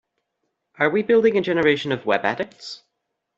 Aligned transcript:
Are 0.79 0.89
we 0.89 1.03
building 1.03 1.37
a 1.37 1.41
generation 1.41 1.91
of 1.91 2.07
web 2.07 2.25
addicts? 2.25 2.81